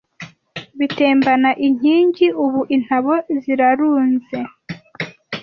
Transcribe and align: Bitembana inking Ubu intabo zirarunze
Bitembana 0.77 1.49
inking 1.65 2.15
Ubu 2.43 2.61
intabo 2.75 3.13
zirarunze 3.41 4.39